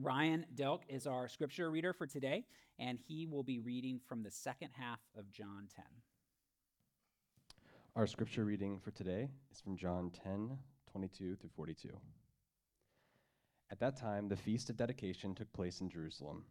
[0.00, 2.46] Ryan Delk is our scripture reader for today,
[2.78, 5.84] and he will be reading from the second half of John 10.
[7.94, 10.56] Our scripture reading for today is from John 10,
[10.90, 11.90] 22 through 42.
[13.70, 16.44] At that time, the feast of dedication took place in Jerusalem.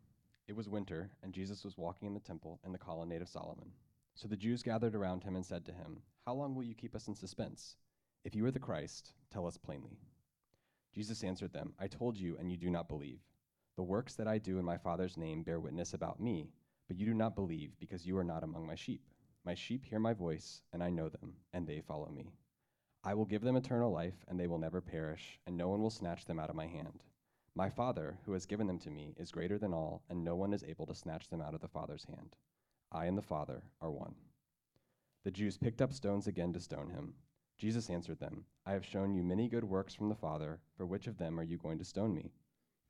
[0.48, 3.72] It was winter, and Jesus was walking in the temple in the colonnade of Solomon.
[4.14, 6.96] So the Jews gathered around him and said to him, How long will you keep
[6.96, 7.76] us in suspense?
[8.24, 9.98] If you are the Christ, tell us plainly.
[10.94, 13.20] Jesus answered them, I told you, and you do not believe.
[13.82, 16.52] The works that I do in my Father's name bear witness about me,
[16.88, 19.02] but you do not believe because you are not among my sheep.
[19.44, 22.32] My sheep hear my voice, and I know them, and they follow me.
[23.04, 25.90] I will give them eternal life, and they will never perish, and no one will
[25.90, 27.02] snatch them out of my hand.
[27.56, 30.54] My Father, who has given them to me, is greater than all, and no one
[30.54, 32.36] is able to snatch them out of the Father's hand.
[32.92, 34.14] I and the Father are one.
[35.24, 37.16] The Jews picked up stones again to stone him.
[37.58, 40.60] Jesus answered them, I have shown you many good works from the Father.
[40.78, 42.32] For which of them are you going to stone me?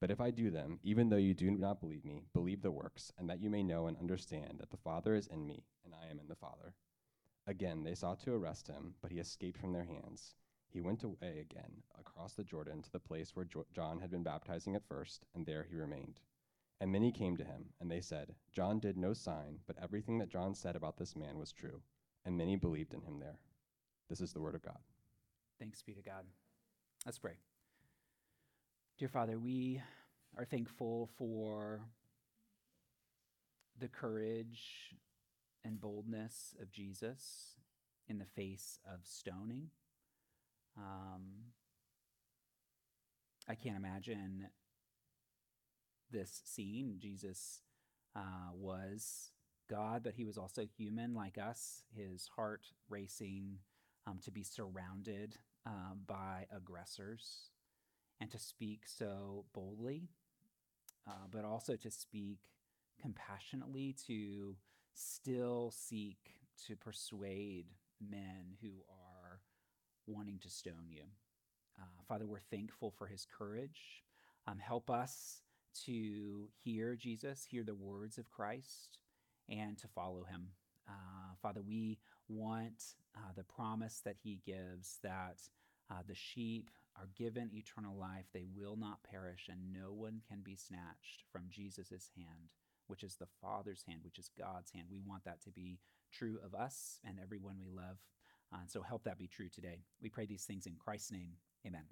[0.00, 3.12] But if I do them, even though you do not believe me, believe the works,
[3.18, 6.10] and that you may know and understand that the Father is in me, and I
[6.10, 6.74] am in the Father.
[7.46, 10.34] Again, they sought to arrest him, but he escaped from their hands.
[10.68, 14.22] He went away again across the Jordan to the place where jo- John had been
[14.22, 16.20] baptizing at first, and there he remained.
[16.80, 20.28] And many came to him, and they said, John did no sign, but everything that
[20.28, 21.80] John said about this man was true.
[22.24, 23.38] And many believed in him there.
[24.08, 24.78] This is the word of God.
[25.58, 26.24] Thanks be to God.
[27.04, 27.38] Let's pray.
[28.98, 29.80] Dear Father, we
[30.36, 31.82] are thankful for
[33.78, 34.92] the courage
[35.64, 37.54] and boldness of Jesus
[38.08, 39.68] in the face of stoning.
[40.76, 41.52] Um,
[43.48, 44.48] I can't imagine
[46.10, 46.96] this scene.
[46.98, 47.60] Jesus
[48.16, 49.30] uh, was
[49.70, 53.58] God, but he was also human like us, his heart racing
[54.08, 57.50] um, to be surrounded um, by aggressors
[58.20, 60.08] and to speak so boldly,
[61.06, 62.38] uh, but also to speak
[63.00, 64.56] compassionately, to
[64.94, 66.34] still seek
[66.66, 67.66] to persuade
[68.00, 69.40] men who are
[70.06, 71.04] wanting to stone you.
[71.78, 74.02] Uh, Father, we're thankful for his courage.
[74.46, 75.42] Um, help us
[75.84, 78.98] to hear Jesus, hear the words of Christ,
[79.48, 80.48] and to follow him.
[80.88, 81.98] Uh, Father, we
[82.28, 82.82] want
[83.16, 85.36] uh, the promise that he gives that
[85.90, 88.26] uh, the sheep are given eternal life.
[88.32, 92.50] They will not perish, and no one can be snatched from Jesus' hand,
[92.88, 94.86] which is the Father's hand, which is God's hand.
[94.90, 95.78] We want that to be
[96.12, 97.98] true of us and everyone we love.
[98.52, 99.84] Uh, so help that be true today.
[100.02, 101.32] We pray these things in Christ's name.
[101.66, 101.84] Amen.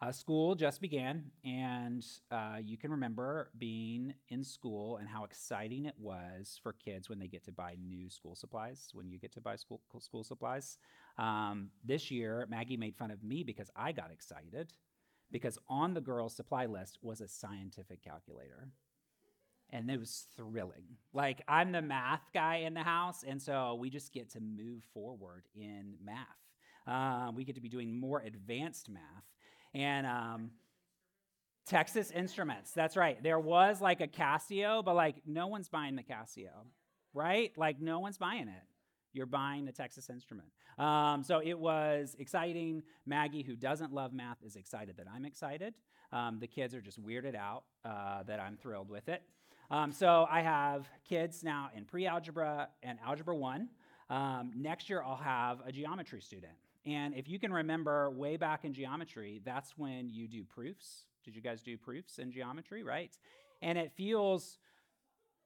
[0.00, 5.86] Uh, school just began, and uh, you can remember being in school and how exciting
[5.86, 9.32] it was for kids when they get to buy new school supplies, when you get
[9.32, 10.78] to buy school, school supplies.
[11.16, 14.72] Um, this year, Maggie made fun of me because I got excited
[15.30, 18.68] because on the girls' supply list was a scientific calculator.
[19.70, 20.84] And it was thrilling.
[21.12, 24.82] Like, I'm the math guy in the house, and so we just get to move
[24.92, 26.26] forward in math.
[26.86, 29.24] Uh, we get to be doing more advanced math
[29.74, 30.50] and um,
[31.66, 32.72] Texas Instruments.
[32.72, 33.22] That's right.
[33.22, 36.66] There was like a Casio, but like no one's buying the Casio,
[37.12, 37.52] right?
[37.56, 38.62] Like no one's buying it.
[39.12, 40.48] You're buying the Texas Instrument.
[40.76, 42.82] Um, so it was exciting.
[43.06, 45.74] Maggie, who doesn't love math, is excited that I'm excited.
[46.12, 49.22] Um, the kids are just weirded out uh, that I'm thrilled with it.
[49.70, 53.68] Um, so I have kids now in pre algebra and algebra one.
[54.10, 56.52] Um, next year, I'll have a geometry student.
[56.86, 61.04] And if you can remember way back in geometry, that's when you do proofs.
[61.24, 63.16] Did you guys do proofs in geometry, right?
[63.62, 64.58] And it feels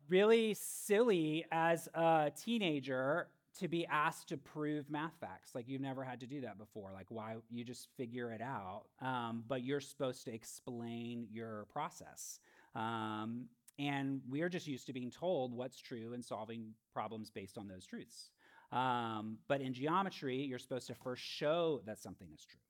[0.09, 3.29] really silly as a teenager
[3.61, 5.55] to be asked to prove math facts.
[5.55, 6.90] Like you've never had to do that before.
[6.93, 12.40] Like why you just figure it out, um, but you're supposed to explain your process.
[12.75, 13.46] Um,
[13.79, 17.87] and we're just used to being told what's true and solving problems based on those
[17.87, 18.31] truths.
[18.70, 22.61] Um, but in geometry, you're supposed to first show that something is true.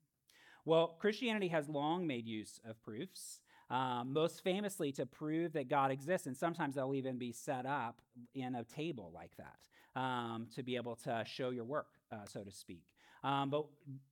[0.64, 3.40] Well, Christianity has long made use of proofs,
[3.70, 8.00] um, most famously to prove that God exists, and sometimes they'll even be set up
[8.34, 12.42] in a table like that um, to be able to show your work, uh, so
[12.44, 12.82] to speak.
[13.24, 13.64] Um, but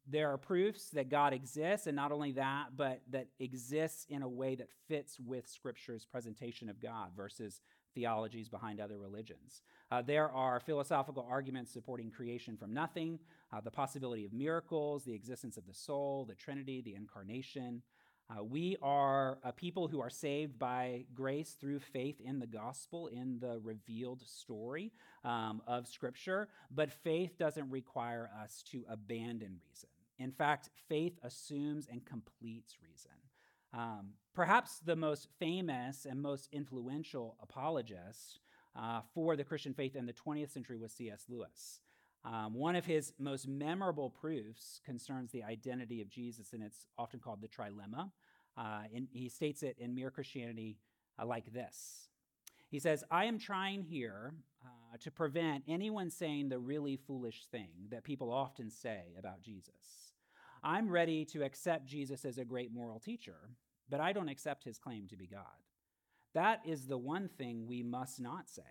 [0.09, 4.29] there are proofs that God exists, and not only that, but that exists in a
[4.29, 7.61] way that fits with Scripture's presentation of God versus
[7.97, 9.63] theologies behind other religions.
[9.91, 13.19] Uh, there are philosophical arguments supporting creation from nothing,
[13.53, 17.83] uh, the possibility of miracles, the existence of the soul, the Trinity, the incarnation.
[18.29, 23.07] Uh, we are a people who are saved by grace through faith in the gospel,
[23.07, 24.93] in the revealed story
[25.25, 29.89] um, of Scripture, but faith doesn't require us to abandon reason.
[30.19, 33.16] In fact, faith assumes and completes reason.
[33.77, 38.41] Um, perhaps the most famous and most influential apologist
[38.75, 41.25] uh, for the Christian faith in the 20th century was C.S.
[41.29, 41.81] Lewis.
[42.25, 47.21] Um, one of his most memorable proofs concerns the identity of Jesus, and it's often
[47.21, 48.11] called the trilemma.
[48.57, 50.79] Uh, and he states it in Mere Christianity
[51.21, 52.09] uh, like this
[52.71, 54.33] He says, I am trying here
[54.65, 60.13] uh, to prevent anyone saying the really foolish thing that people often say about Jesus.
[60.63, 63.51] I'm ready to accept Jesus as a great moral teacher,
[63.89, 65.45] but I don't accept his claim to be God.
[66.35, 68.63] That is the one thing we must not say.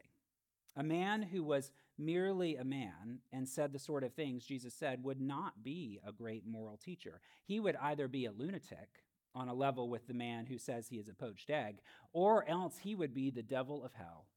[0.75, 5.03] A man who was merely a man and said the sort of things Jesus said
[5.03, 7.21] would not be a great moral teacher.
[7.45, 9.03] He would either be a lunatic
[9.33, 11.79] on a level with the man who says he is a poached egg,
[12.13, 14.27] or else he would be the devil of hell.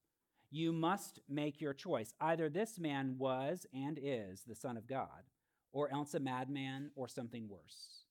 [0.50, 2.14] You must make your choice.
[2.20, 5.24] Either this man was and is the Son of God,
[5.72, 8.04] or else a madman or something worse.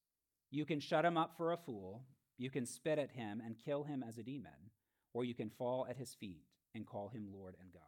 [0.51, 2.03] You can shut him up for a fool,
[2.37, 4.71] you can spit at him and kill him as a demon,
[5.13, 6.45] or you can fall at his feet
[6.75, 7.81] and call him Lord and God.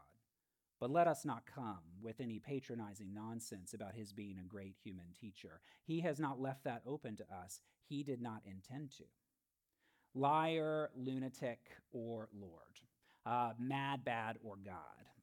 [0.80, 5.07] But let us not come with any patronizing nonsense about his being a great human
[5.19, 5.60] teacher.
[5.86, 7.62] He has not left that open to us.
[7.84, 9.04] He did not intend to.
[10.16, 11.60] Liar, lunatic,
[11.92, 12.54] or Lord.
[13.25, 14.75] Uh, mad, bad, or God.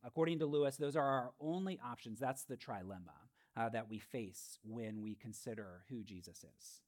[0.05, 2.21] According to Lewis, those are our only options.
[2.21, 3.27] That's the trilemma
[3.57, 6.83] uh, that we face when we consider who Jesus is.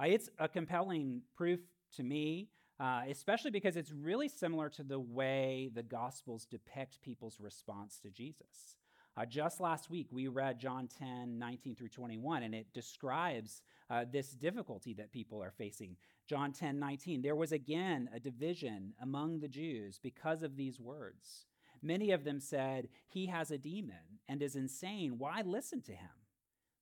[0.00, 1.60] Uh, it's a compelling proof
[1.96, 2.48] to me,
[2.80, 8.10] uh, especially because it's really similar to the way the Gospels depict people's response to
[8.10, 8.76] Jesus.
[9.16, 14.04] Uh, just last week, we read John 10, 19 through 21, and it describes uh,
[14.10, 15.96] this difficulty that people are facing.
[16.28, 21.46] John 10, 19, there was again a division among the Jews because of these words.
[21.82, 25.18] Many of them said, He has a demon and is insane.
[25.18, 26.10] Why listen to him?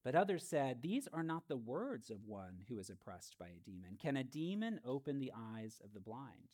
[0.07, 3.69] But others said, These are not the words of one who is oppressed by a
[3.69, 3.99] demon.
[4.01, 6.53] Can a demon open the eyes of the blind?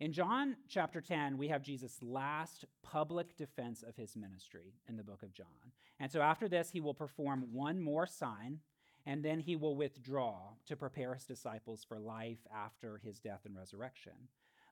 [0.00, 5.04] In John chapter 10, we have Jesus' last public defense of his ministry in the
[5.04, 5.70] book of John.
[6.00, 8.58] And so after this, he will perform one more sign,
[9.06, 13.56] and then he will withdraw to prepare his disciples for life after his death and
[13.56, 14.26] resurrection.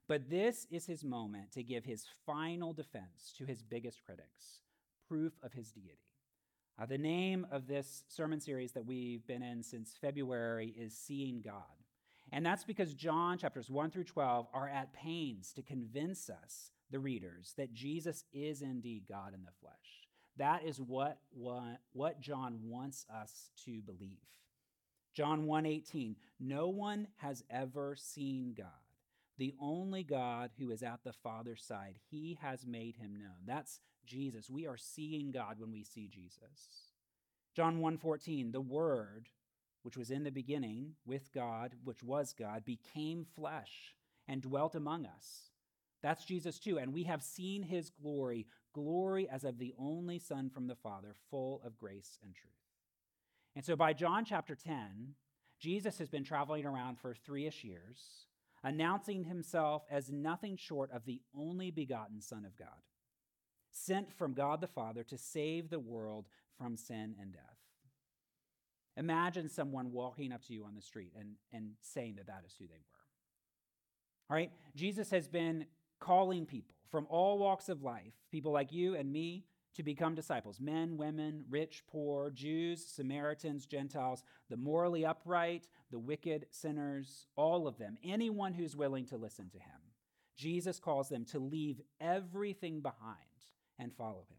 [0.08, 4.62] But this is his moment to give his final defense to his biggest critics
[5.06, 6.06] proof of his deity.
[6.78, 11.40] Uh, the name of this sermon series that we've been in since February is Seeing
[11.40, 11.62] God.
[12.32, 16.99] And that's because John chapters 1 through 12 are at pains to convince us, the
[16.99, 19.73] readers, that Jesus is indeed God in the flesh.
[20.37, 24.19] That is what, what, what John wants us to believe.
[25.14, 28.67] John 1:18 No one has ever seen God.
[29.38, 33.46] The only God who is at the Father's side, he has made him known.
[33.46, 34.50] That's Jesus.
[34.50, 36.93] We are seeing God when we see Jesus.
[37.55, 39.29] John 1:14, the word
[39.82, 43.94] which was in the beginning with God, which was God, became flesh
[44.26, 45.53] and dwelt among us.
[46.03, 50.51] That's Jesus too, and we have seen his glory, glory as of the only Son
[50.51, 52.53] from the Father, full of grace and truth.
[53.55, 55.15] And so by John chapter 10,
[55.58, 58.27] Jesus has been traveling around for three ish years,
[58.63, 62.82] announcing himself as nothing short of the only begotten Son of God
[63.76, 66.26] sent from God the Father to save the world
[66.58, 67.42] from sin and death.
[68.96, 72.54] Imagine someone walking up to you on the street and, and saying that that is
[72.58, 74.30] who they were.
[74.30, 74.50] All right?
[74.74, 75.66] Jesus has been
[76.00, 80.58] calling people from all walks of life, people like you and me, to become disciples
[80.58, 87.76] men, women, rich, poor, Jews, Samaritans, Gentiles, the morally upright, the wicked, sinners, all of
[87.76, 89.80] them, anyone who's willing to listen to him.
[90.34, 93.16] Jesus calls them to leave everything behind
[93.78, 94.38] and follow him.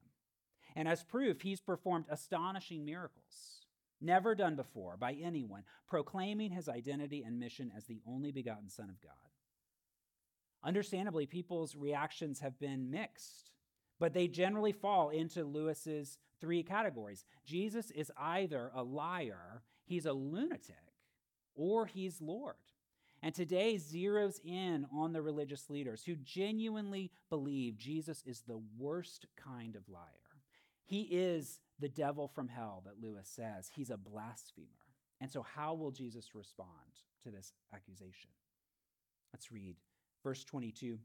[0.75, 3.65] And as proof, he's performed astonishing miracles,
[3.99, 8.89] never done before by anyone, proclaiming his identity and mission as the only begotten Son
[8.89, 9.11] of God.
[10.63, 13.51] Understandably, people's reactions have been mixed,
[13.99, 17.25] but they generally fall into Lewis's three categories.
[17.45, 20.75] Jesus is either a liar, he's a lunatic,
[21.55, 22.55] or he's Lord.
[23.23, 29.25] And today zeroes in on the religious leaders who genuinely believe Jesus is the worst
[29.35, 30.03] kind of liar.
[30.85, 33.69] He is the devil from hell that Lewis says.
[33.73, 34.67] He's a blasphemer.
[35.19, 36.69] And so, how will Jesus respond
[37.23, 38.29] to this accusation?
[39.33, 39.75] Let's read
[40.23, 40.99] verse 22.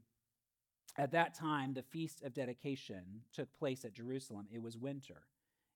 [0.97, 4.47] At that time, the feast of dedication took place at Jerusalem.
[4.51, 5.23] It was winter,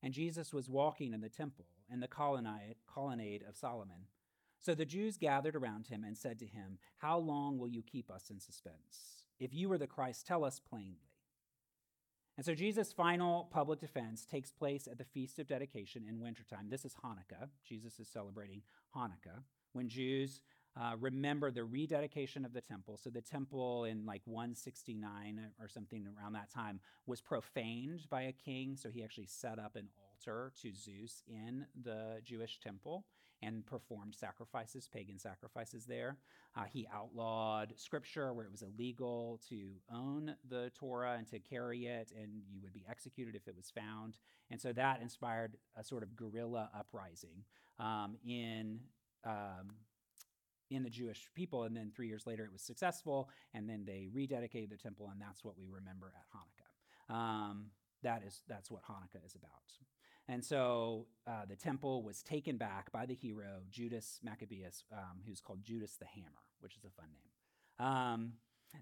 [0.04, 4.06] and Jesus was walking in the temple in the colonnade, colonnade of Solomon.
[4.60, 8.10] So the Jews gathered around him and said to him, How long will you keep
[8.12, 9.26] us in suspense?
[9.40, 11.08] If you are the Christ, tell us plainly.
[12.38, 16.68] And so Jesus' final public defense takes place at the Feast of Dedication in wintertime.
[16.70, 17.50] This is Hanukkah.
[17.68, 18.62] Jesus is celebrating
[18.96, 19.42] Hanukkah
[19.74, 20.42] when Jews
[20.80, 22.98] uh, remember the rededication of the temple.
[22.98, 28.32] So the temple in like 169 or something around that time was profaned by a
[28.32, 28.76] king.
[28.76, 33.06] So he actually set up an altar to Zeus in the Jewish temple
[33.42, 36.18] and performed sacrifices, pagan sacrifices there.
[36.56, 41.86] Uh, he outlawed scripture where it was illegal to own the Torah and to carry
[41.86, 44.18] it, and you would be executed if it was found.
[44.50, 47.44] And so that inspired a sort of guerrilla uprising
[47.80, 48.80] um, in.
[49.24, 49.74] Um,
[50.70, 54.10] in the Jewish people, and then three years later it was successful, and then they
[54.14, 57.14] rededicated the temple, and that's what we remember at Hanukkah.
[57.14, 57.68] Um,
[58.04, 59.64] that is that's what Hanukkah is about.
[60.30, 65.40] And so uh, the temple was taken back by the hero, Judas Maccabeus, um, who's
[65.40, 67.88] called Judas the Hammer, which is a fun name.
[67.88, 68.34] Um,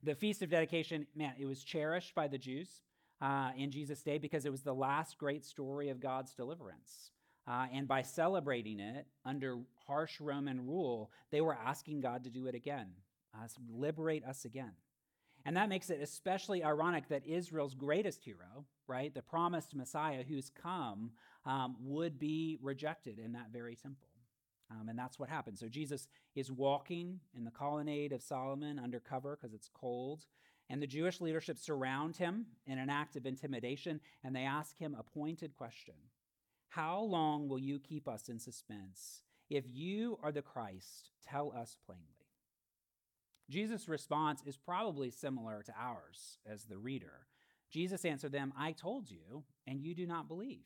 [0.03, 2.81] the Feast of Dedication, man, it was cherished by the Jews
[3.21, 7.11] uh, in Jesus' day because it was the last great story of God's deliverance.
[7.47, 12.47] Uh, and by celebrating it under harsh Roman rule, they were asking God to do
[12.47, 12.87] it again,
[13.69, 14.71] liberate us again.
[15.45, 20.49] And that makes it especially ironic that Israel's greatest hero, right, the promised Messiah who's
[20.49, 21.11] come,
[21.45, 24.09] um, would be rejected in that very temple.
[24.71, 25.57] Um, and that's what happened.
[25.57, 30.25] So Jesus is walking in the colonnade of Solomon undercover because it's cold.
[30.69, 34.95] And the Jewish leadership surround him in an act of intimidation, and they ask him
[34.97, 35.93] a pointed question
[36.69, 39.21] How long will you keep us in suspense?
[39.47, 42.01] If you are the Christ, tell us plainly.
[43.47, 47.27] Jesus' response is probably similar to ours as the reader.
[47.69, 50.63] Jesus answered them, I told you, and you do not believe.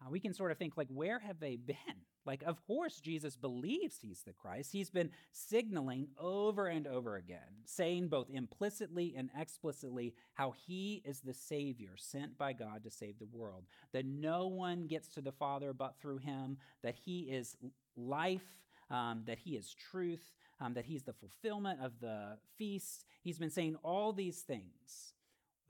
[0.00, 1.76] Uh, we can sort of think, like, where have they been?
[2.24, 4.70] Like, of course, Jesus believes he's the Christ.
[4.70, 11.20] He's been signaling over and over again, saying both implicitly and explicitly how he is
[11.20, 15.32] the Savior sent by God to save the world, that no one gets to the
[15.32, 17.56] Father but through him, that he is
[17.96, 23.06] life, um, that he is truth, um, that he's the fulfillment of the feast.
[23.22, 25.14] He's been saying all these things.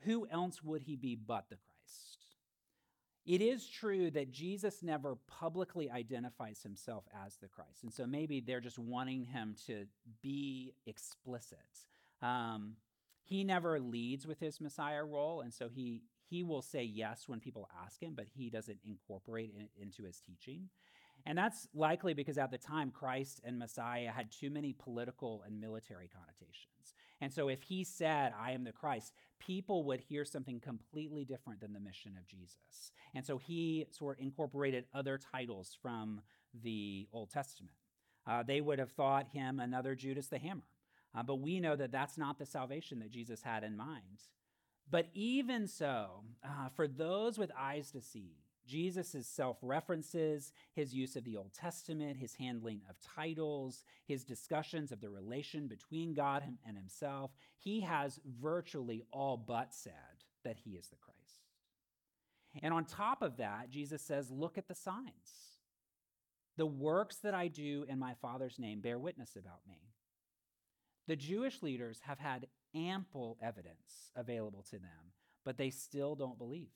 [0.00, 1.56] Who else would he be but the?
[3.28, 7.82] It is true that Jesus never publicly identifies himself as the Christ.
[7.82, 9.84] And so maybe they're just wanting him to
[10.22, 11.58] be explicit.
[12.22, 12.76] Um,
[13.22, 17.38] he never leads with his Messiah role, and so he, he will say yes when
[17.38, 20.70] people ask him, but he doesn't incorporate it into his teaching.
[21.26, 25.60] And that's likely because at the time, Christ and Messiah had too many political and
[25.60, 26.94] military connotations.
[27.20, 31.60] And so if he said, I am the Christ, people would hear something completely different
[31.60, 32.92] than the mission of Jesus.
[33.14, 36.20] And so he sort of incorporated other titles from
[36.62, 37.74] the Old Testament.
[38.26, 40.62] Uh, they would have thought him another Judas the Hammer.
[41.14, 44.20] Uh, but we know that that's not the salvation that Jesus had in mind.
[44.90, 48.36] But even so, uh, for those with eyes to see,
[48.68, 54.92] Jesus' self references, his use of the Old Testament, his handling of titles, his discussions
[54.92, 59.92] of the relation between God and himself, he has virtually all but said
[60.44, 61.18] that he is the Christ.
[62.62, 65.58] And on top of that, Jesus says, Look at the signs.
[66.56, 69.92] The works that I do in my Father's name bear witness about me.
[71.06, 75.12] The Jewish leaders have had ample evidence available to them,
[75.44, 76.68] but they still don't believe.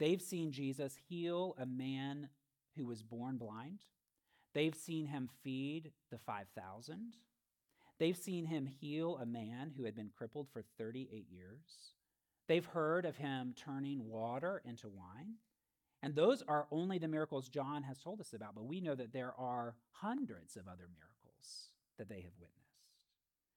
[0.00, 2.30] They've seen Jesus heal a man
[2.76, 3.84] who was born blind.
[4.54, 7.16] They've seen him feed the 5,000.
[7.98, 11.92] They've seen him heal a man who had been crippled for 38 years.
[12.48, 15.34] They've heard of him turning water into wine.
[16.02, 19.12] And those are only the miracles John has told us about, but we know that
[19.12, 22.56] there are hundreds of other miracles that they have witnessed.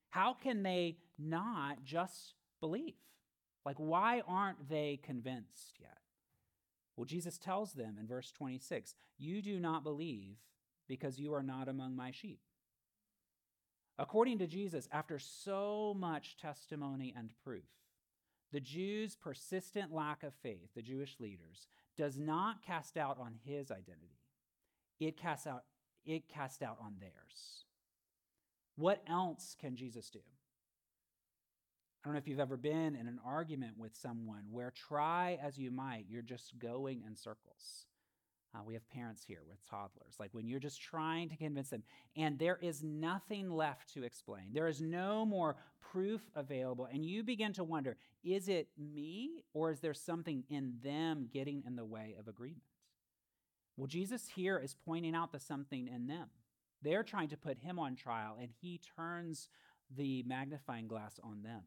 [0.10, 2.96] How can they not just believe?
[3.66, 6.03] Like, why aren't they convinced yet?
[6.96, 10.38] Well, Jesus tells them in verse 26 You do not believe
[10.88, 12.40] because you are not among my sheep.
[13.98, 17.64] According to Jesus, after so much testimony and proof,
[18.52, 23.72] the Jews' persistent lack of faith, the Jewish leaders, does not cast out on his
[23.72, 24.20] identity.
[25.00, 25.64] It casts out,
[26.06, 27.66] it casts out on theirs.
[28.76, 30.20] What else can Jesus do?
[32.04, 35.58] I don't know if you've ever been in an argument with someone where try as
[35.58, 37.86] you might, you're just going in circles.
[38.54, 40.16] Uh, we have parents here with toddlers.
[40.20, 41.82] Like when you're just trying to convince them,
[42.18, 47.24] and there is nothing left to explain, there is no more proof available, and you
[47.24, 51.86] begin to wonder is it me, or is there something in them getting in the
[51.86, 52.64] way of agreement?
[53.78, 56.28] Well, Jesus here is pointing out the something in them.
[56.82, 59.48] They're trying to put him on trial, and he turns
[59.96, 61.62] the magnifying glass on them.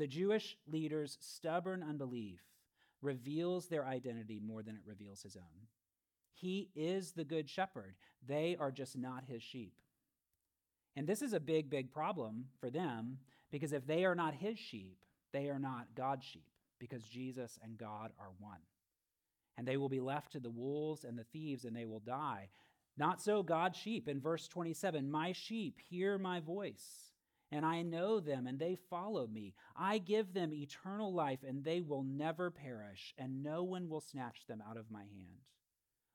[0.00, 2.40] The Jewish leaders' stubborn unbelief
[3.02, 5.66] reveals their identity more than it reveals his own.
[6.32, 7.96] He is the good shepherd.
[8.26, 9.74] They are just not his sheep.
[10.96, 13.18] And this is a big, big problem for them
[13.50, 14.96] because if they are not his sheep,
[15.34, 18.60] they are not God's sheep because Jesus and God are one.
[19.58, 22.48] And they will be left to the wolves and the thieves and they will die.
[22.96, 24.08] Not so God's sheep.
[24.08, 27.09] In verse 27, my sheep hear my voice,
[27.52, 29.54] and I know them, and they follow me.
[29.76, 34.46] I give them eternal life, and they will never perish, and no one will snatch
[34.46, 35.46] them out of my hand.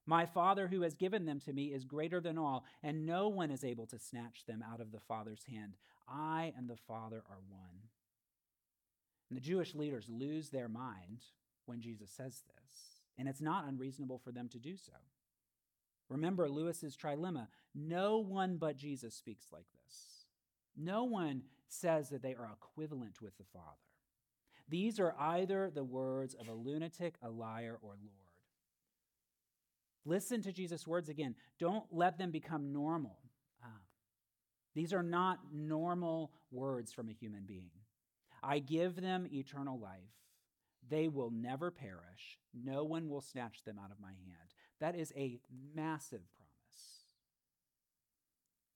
[0.05, 3.51] My Father who has given them to me is greater than all, and no one
[3.51, 5.73] is able to snatch them out of the Father's hand.
[6.07, 7.89] I and the Father are one.
[9.29, 11.23] And the Jewish leaders lose their mind
[11.65, 14.93] when Jesus says this, and it's not unreasonable for them to do so.
[16.07, 20.14] Remember Lewis's trilemma no one but Jesus speaks like this.
[20.77, 23.65] No one says that they are equivalent with the Father.
[24.67, 28.25] These are either the words of a lunatic, a liar, or Lord.
[30.05, 31.35] Listen to Jesus' words again.
[31.59, 33.17] Don't let them become normal.
[33.63, 33.67] Uh,
[34.73, 37.71] these are not normal words from a human being.
[38.43, 39.99] I give them eternal life.
[40.87, 42.37] They will never perish.
[42.53, 44.53] No one will snatch them out of my hand.
[44.79, 45.39] That is a
[45.73, 46.44] massive promise.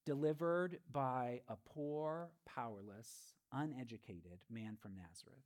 [0.09, 5.45] Delivered by a poor, powerless, uneducated man from Nazareth.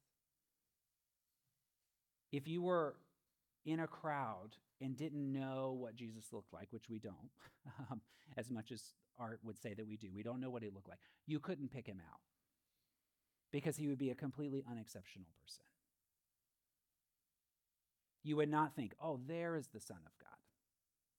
[2.32, 2.96] If you were
[3.66, 7.30] in a crowd and didn't know what Jesus looked like, which we don't,
[7.92, 8.00] um,
[8.38, 10.08] as much as art would say that we do.
[10.16, 11.00] We don't know what he looked like.
[11.28, 12.22] You couldn't pick him out
[13.52, 15.66] because he would be a completely unexceptional person.
[18.24, 20.40] You would not think, oh, there is the Son of God.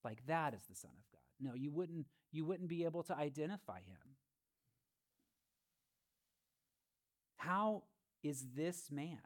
[0.03, 1.51] Like that is the Son of God.
[1.51, 4.17] No, you wouldn't, you wouldn't be able to identify him.
[7.37, 7.85] How
[8.25, 9.21] is this man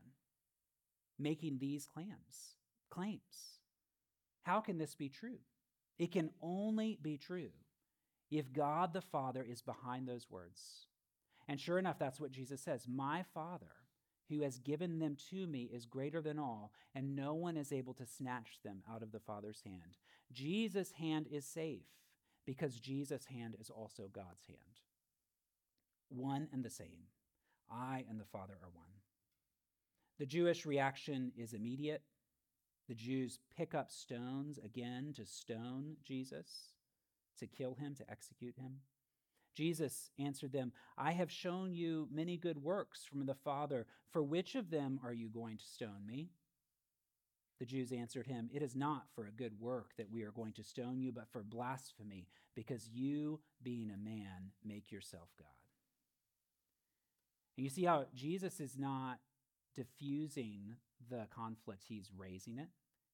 [1.18, 2.56] making these claims?
[2.90, 3.60] Claims.
[4.42, 5.38] How can this be true?
[5.98, 7.50] It can only be true
[8.30, 10.86] if God the Father is behind those words.
[11.48, 13.72] And sure enough, that's what Jesus says My Father,
[14.28, 17.94] who has given them to me, is greater than all, and no one is able
[17.94, 19.96] to snatch them out of the Father's hand.
[20.30, 21.86] Jesus' hand is safe
[22.48, 24.80] because Jesus' hand is also God's hand.
[26.08, 27.10] One and the same.
[27.70, 28.86] I and the Father are one.
[30.18, 32.00] The Jewish reaction is immediate
[32.88, 36.72] the Jews pick up stones again to stone Jesus,
[37.38, 38.76] to kill him, to execute him.
[39.54, 43.84] Jesus answered them, I have shown you many good works from the Father.
[44.10, 46.30] For which of them are you going to stone me?
[47.58, 50.52] The Jews answered him, It is not for a good work that we are going
[50.54, 55.46] to stone you, but for blasphemy, because you, being a man, make yourself God.
[57.56, 59.18] And you see how Jesus is not
[59.74, 60.76] diffusing
[61.10, 62.68] the conflict, he's raising it.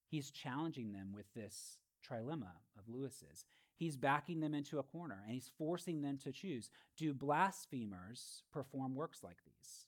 [0.07, 3.47] He's challenging them with this trilemma of Lewis's.
[3.77, 6.71] He's backing them into a corner and he's forcing them to choose.
[6.97, 9.87] Do blasphemers perform works like these?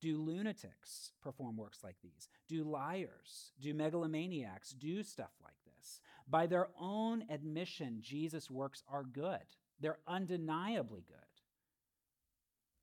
[0.00, 2.28] Do lunatics perform works like these?
[2.48, 6.00] Do liars, do megalomaniacs do stuff like this?
[6.28, 9.40] By their own admission, Jesus' works are good.
[9.80, 11.16] They're undeniably good.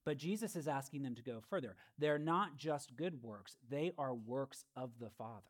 [0.06, 1.76] But Jesus is asking them to go further.
[1.98, 5.42] They're not just good works, they are works of the Father.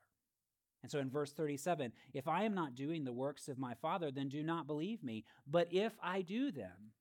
[0.83, 4.11] And so in verse 37, if I am not doing the works of my Father,
[4.11, 5.25] then do not believe me.
[5.47, 6.91] But if I do them,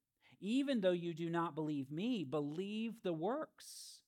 [0.40, 4.00] even though you do not believe me, believe the works,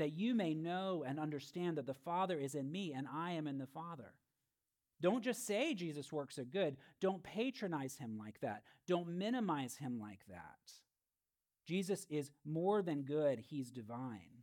[0.00, 3.46] that you may know and understand that the Father is in me and I am
[3.46, 4.14] in the Father.
[5.02, 6.76] Don't just say Jesus' works are good.
[7.00, 8.62] Don't patronize him like that.
[8.88, 10.72] Don't minimize him like that.
[11.66, 14.42] Jesus is more than good, he's divine.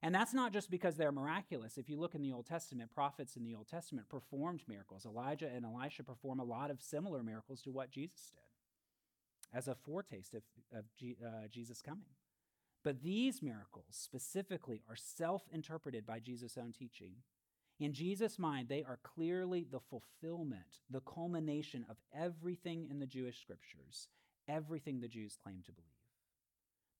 [0.00, 1.76] And that's not just because they're miraculous.
[1.76, 5.04] If you look in the Old Testament, prophets in the Old Testament performed miracles.
[5.04, 9.74] Elijah and Elisha perform a lot of similar miracles to what Jesus did as a
[9.74, 12.04] foretaste of, of G, uh, Jesus coming.
[12.86, 17.14] But these miracles specifically are self interpreted by Jesus' own teaching.
[17.80, 23.40] In Jesus' mind, they are clearly the fulfillment, the culmination of everything in the Jewish
[23.40, 24.06] scriptures,
[24.46, 25.88] everything the Jews claim to believe.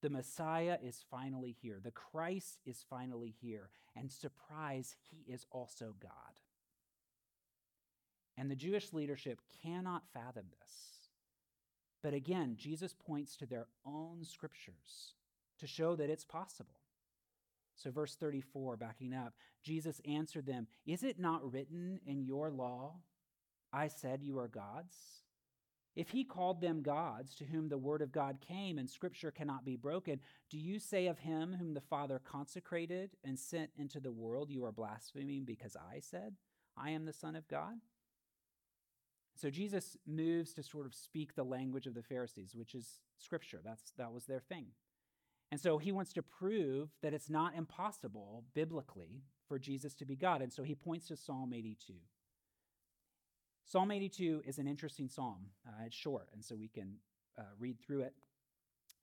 [0.03, 1.79] The Messiah is finally here.
[1.81, 3.71] The Christ is finally here.
[3.95, 6.41] And surprise, he is also God.
[8.37, 10.73] And the Jewish leadership cannot fathom this.
[12.03, 15.15] But again, Jesus points to their own scriptures
[15.59, 16.81] to show that it's possible.
[17.77, 22.95] So, verse 34, backing up, Jesus answered them Is it not written in your law,
[23.73, 24.97] I said you are gods?
[25.95, 29.65] If he called them gods to whom the word of God came and scripture cannot
[29.65, 34.13] be broken, do you say of him whom the Father consecrated and sent into the
[34.13, 36.37] world, you are blaspheming because I said,
[36.77, 37.77] I am the Son of God?
[39.37, 43.61] So Jesus moves to sort of speak the language of the Pharisees, which is scripture.
[43.65, 44.67] That's, that was their thing.
[45.51, 50.17] And so he wants to prove that it's not impossible biblically for Jesus to be
[50.17, 50.43] God.
[50.43, 51.95] And so he points to Psalm 82.
[53.65, 55.47] Psalm 82 is an interesting psalm.
[55.67, 56.95] Uh, it's short, and so we can
[57.39, 58.15] uh, read through it.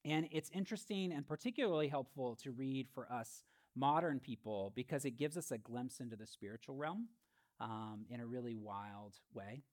[0.06, 3.44] And it's interesting and particularly helpful to read for us
[3.76, 7.08] modern people because it gives us a glimpse into the spiritual realm
[7.60, 9.64] um, in a really wild way.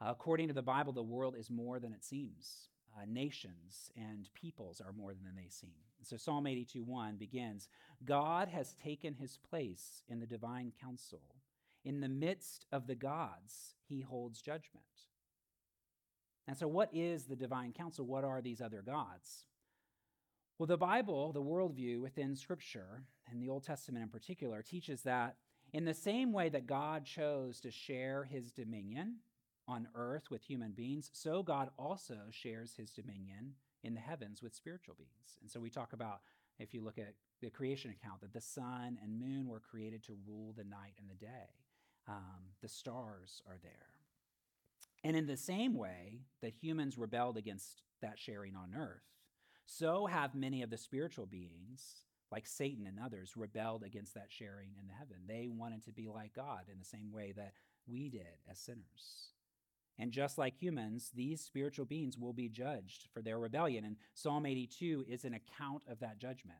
[0.00, 2.68] Uh, according to the Bible, the world is more than it seems.
[2.94, 5.70] Uh, nations and peoples are more than they seem.
[6.02, 7.68] So Psalm 82 1 begins
[8.04, 11.22] God has taken his place in the divine council.
[11.84, 14.84] In the midst of the gods, he holds judgment.
[16.46, 18.04] And so, what is the divine council?
[18.04, 19.46] What are these other gods?
[20.58, 25.36] Well, the Bible, the worldview within Scripture, and the Old Testament in particular, teaches that
[25.72, 29.16] in the same way that God chose to share his dominion
[29.72, 34.54] on earth with human beings, so God also shares his dominion in the heavens with
[34.54, 35.38] spiritual beings.
[35.40, 36.20] And so we talk about,
[36.58, 40.16] if you look at the creation account, that the sun and moon were created to
[40.26, 41.50] rule the night and the day.
[42.06, 43.90] Um, the stars are there.
[45.04, 49.02] And in the same way that humans rebelled against that sharing on earth,
[49.66, 54.70] so have many of the spiritual beings, like Satan and others, rebelled against that sharing
[54.78, 55.16] in the heaven.
[55.26, 57.54] They wanted to be like God in the same way that
[57.86, 59.32] we did as sinners.
[60.02, 63.84] And just like humans, these spiritual beings will be judged for their rebellion.
[63.84, 66.58] And Psalm 82 is an account of that judgment.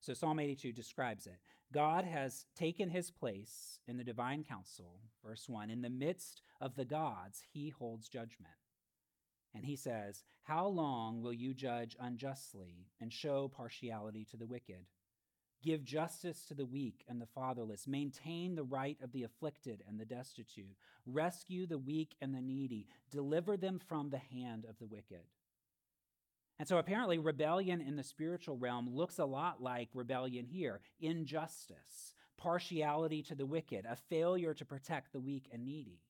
[0.00, 1.36] So Psalm 82 describes it.
[1.70, 5.68] God has taken his place in the divine council, verse 1.
[5.68, 8.54] In the midst of the gods, he holds judgment.
[9.54, 14.86] And he says, How long will you judge unjustly and show partiality to the wicked?
[15.62, 17.88] Give justice to the weak and the fatherless.
[17.88, 20.76] Maintain the right of the afflicted and the destitute.
[21.04, 22.86] Rescue the weak and the needy.
[23.10, 25.24] Deliver them from the hand of the wicked.
[26.60, 32.14] And so apparently, rebellion in the spiritual realm looks a lot like rebellion here injustice,
[32.36, 36.00] partiality to the wicked, a failure to protect the weak and needy.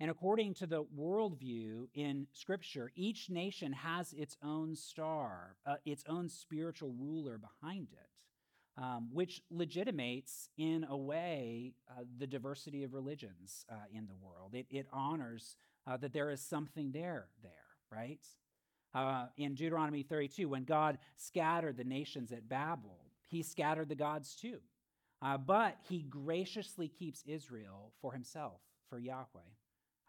[0.00, 6.04] And according to the worldview in Scripture, each nation has its own star, uh, its
[6.08, 8.11] own spiritual ruler behind it
[8.78, 14.54] um, which legitimates, in a way, uh, the diversity of religions uh, in the world.
[14.54, 15.56] It, it honors
[15.86, 17.52] uh, that there is something there, there,
[17.90, 18.24] right?
[18.94, 24.34] Uh, in Deuteronomy 32, when God scattered the nations at Babel, he scattered the gods
[24.34, 24.58] too.
[25.22, 29.40] Uh, but he graciously keeps Israel for himself, for Yahweh.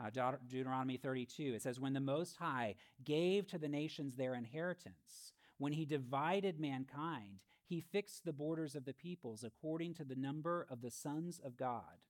[0.04, 5.34] Uh, Deuteronomy 32, it says, When the Most High gave to the nations their inheritance,
[5.60, 10.68] when he divided mankind, he fixed the borders of the peoples according to the number
[10.70, 12.02] of the sons of God.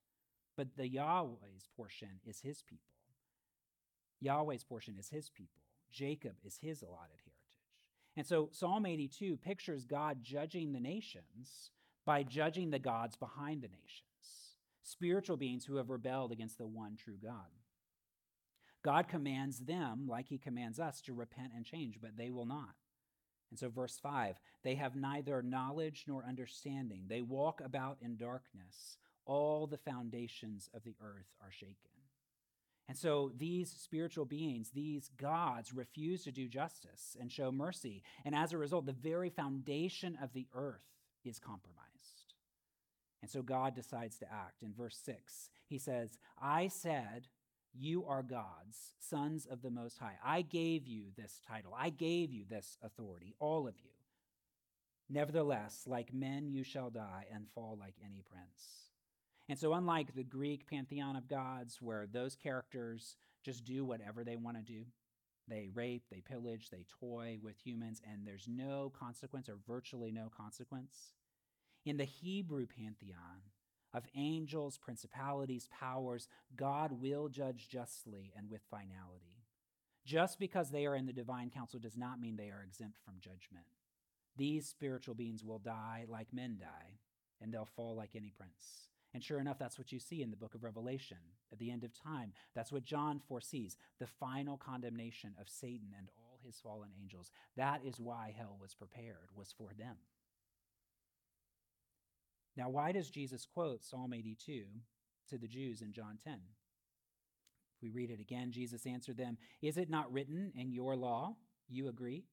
[0.56, 2.94] But the Yahweh's portion is his people.
[4.20, 5.62] Yahweh's portion is his people.
[5.90, 7.34] Jacob is his allotted heritage.
[8.16, 11.70] And so Psalm 82 pictures God judging the nations
[12.04, 16.96] by judging the gods behind the nations, spiritual beings who have rebelled against the one
[16.96, 17.50] true God.
[18.84, 22.74] God commands them, like he commands us, to repent and change, but they will not.
[23.50, 27.04] And so, verse 5 they have neither knowledge nor understanding.
[27.08, 28.98] They walk about in darkness.
[29.26, 31.76] All the foundations of the earth are shaken.
[32.88, 38.02] And so, these spiritual beings, these gods, refuse to do justice and show mercy.
[38.24, 40.84] And as a result, the very foundation of the earth
[41.24, 42.34] is compromised.
[43.22, 44.62] And so, God decides to act.
[44.62, 47.28] In verse 6, he says, I said,
[47.76, 50.16] you are gods, sons of the Most High.
[50.24, 51.74] I gave you this title.
[51.76, 53.90] I gave you this authority, all of you.
[55.10, 58.90] Nevertheless, like men, you shall die and fall like any prince.
[59.48, 64.36] And so, unlike the Greek pantheon of gods, where those characters just do whatever they
[64.36, 64.84] want to do,
[65.46, 70.30] they rape, they pillage, they toy with humans, and there's no consequence or virtually no
[70.34, 71.12] consequence.
[71.84, 73.42] In the Hebrew pantheon,
[73.94, 79.44] of angels, principalities, powers, God will judge justly and with finality.
[80.04, 83.14] Just because they are in the divine council does not mean they are exempt from
[83.20, 83.64] judgment.
[84.36, 86.98] These spiritual beings will die like men die,
[87.40, 88.88] and they'll fall like any prince.
[89.14, 91.18] And sure enough, that's what you see in the book of Revelation.
[91.52, 96.08] At the end of time, that's what John foresees the final condemnation of Satan and
[96.18, 97.30] all his fallen angels.
[97.56, 99.96] That is why hell was prepared, was for them.
[102.56, 104.64] Now, why does Jesus quote Psalm 82
[105.30, 106.34] to the Jews in John 10?
[106.34, 111.36] If we read it again, Jesus answered them, Is it not written in your law?
[111.68, 112.24] You agree?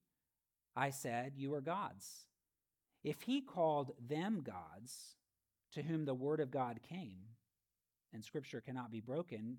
[0.76, 2.26] I said, You are gods.
[3.02, 5.16] If he called them gods,
[5.72, 7.18] to whom the word of God came,
[8.12, 9.58] and scripture cannot be broken,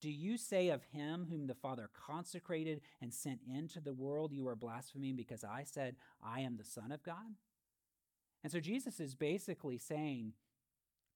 [0.00, 4.46] do you say of him whom the Father consecrated and sent into the world, you
[4.48, 7.36] are blaspheming because I said, I am the Son of God?
[8.44, 10.34] And so Jesus is basically saying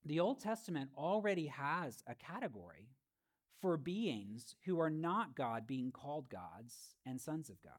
[0.04, 2.88] the Old Testament already has a category
[3.60, 7.72] for beings who are not God being called gods and sons of God,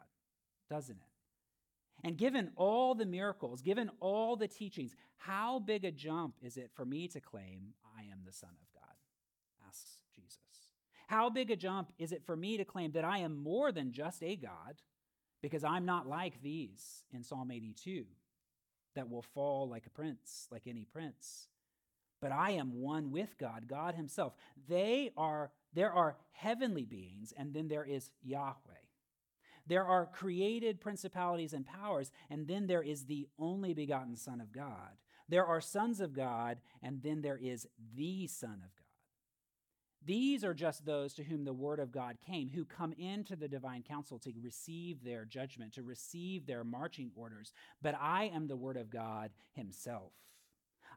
[0.69, 2.05] doesn't it?
[2.05, 6.69] And given all the miracles, given all the teachings, how big a jump is it
[6.73, 8.95] for me to claim I am the Son of God?
[9.67, 10.38] asks Jesus.
[11.07, 13.91] How big a jump is it for me to claim that I am more than
[13.91, 14.81] just a God,
[15.41, 18.05] because I'm not like these in Psalm 82
[18.95, 21.47] that will fall like a prince, like any prince.
[22.21, 24.34] But I am one with God, God Himself.
[24.67, 28.56] They are, there are heavenly beings, and then there is Yahweh.
[29.67, 34.52] There are created principalities and powers, and then there is the only begotten Son of
[34.52, 34.97] God.
[35.30, 38.78] There are sons of God, and then there is the Son of.
[40.05, 43.49] These are just those to whom the word of God came, who come into the
[43.49, 47.51] divine council to receive their judgment, to receive their marching orders.
[47.81, 50.13] But I am the word of God himself.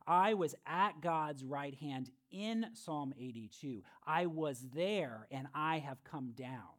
[0.07, 3.83] I was at God's right hand in Psalm 82.
[4.07, 6.79] I was there and I have come down.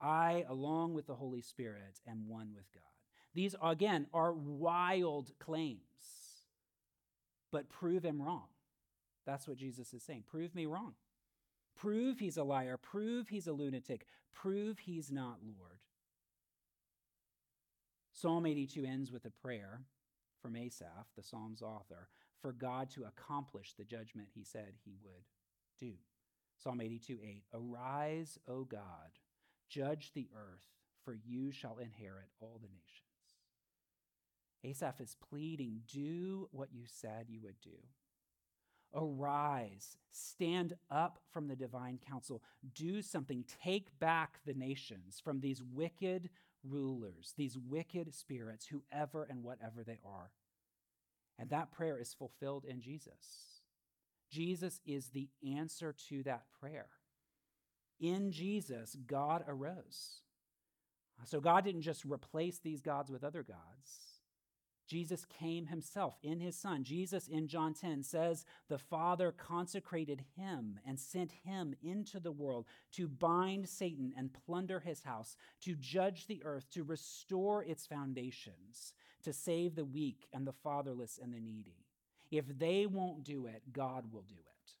[0.00, 2.82] I, along with the Holy Spirit, am one with God.
[3.34, 5.78] These, again, are wild claims,
[7.52, 8.46] but prove him wrong.
[9.26, 10.24] That's what Jesus is saying.
[10.28, 10.94] Prove me wrong.
[11.76, 12.76] Prove he's a liar.
[12.76, 14.06] Prove he's a lunatic.
[14.32, 15.78] Prove he's not Lord.
[18.12, 19.82] Psalm 82 ends with a prayer
[20.42, 22.08] from Asaph, the Psalm's author,
[22.40, 25.24] for God to accomplish the judgment he said he would
[25.78, 25.94] do.
[26.62, 29.18] Psalm 82 8 Arise, O God
[29.70, 30.64] Judge the earth,
[31.04, 33.06] for you shall inherit all the nations.
[34.64, 37.78] Asaph is pleading, do what you said you would do.
[38.94, 42.42] Arise, stand up from the divine council,
[42.74, 46.30] do something, take back the nations from these wicked
[46.64, 50.30] rulers, these wicked spirits, whoever and whatever they are.
[51.38, 53.62] And that prayer is fulfilled in Jesus.
[54.30, 56.88] Jesus is the answer to that prayer
[58.00, 60.22] in Jesus, God arose.
[61.24, 64.09] So God didn't just replace these gods with other gods.
[64.90, 66.82] Jesus came himself in his Son.
[66.82, 72.66] Jesus in John 10 says, The Father consecrated him and sent him into the world
[72.94, 78.92] to bind Satan and plunder his house, to judge the earth, to restore its foundations,
[79.22, 81.86] to save the weak and the fatherless and the needy.
[82.32, 84.72] If they won't do it, God will do it.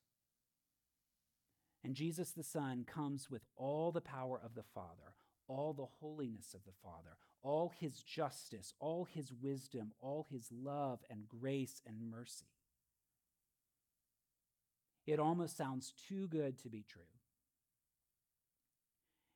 [1.84, 5.14] And Jesus the Son comes with all the power of the Father,
[5.46, 11.00] all the holiness of the Father, all his justice, all his wisdom, all his love
[11.10, 12.46] and grace and mercy.
[15.06, 17.02] It almost sounds too good to be true.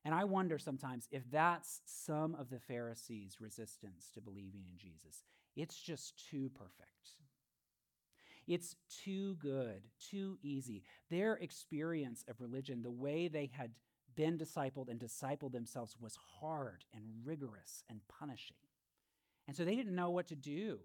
[0.05, 5.25] And I wonder sometimes if that's some of the Pharisees' resistance to believing in Jesus.
[5.57, 6.91] It's just too perfect.
[8.47, 10.83] It's too good, too easy.
[11.11, 13.71] Their experience of religion, the way they had
[14.17, 18.57] been discipled and discipled themselves, was hard and rigorous and punishing.
[19.47, 20.81] And so they didn't know what to do